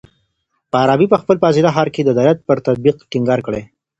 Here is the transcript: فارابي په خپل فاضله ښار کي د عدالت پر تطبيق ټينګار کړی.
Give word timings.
فارابي 0.71 1.07
په 1.11 1.17
خپل 1.21 1.35
فاضله 1.43 1.69
ښار 1.75 1.87
کي 1.93 2.01
د 2.03 2.07
عدالت 2.15 2.39
پر 2.47 2.57
تطبيق 2.67 2.97
ټينګار 3.11 3.39
کړی. 3.47 3.63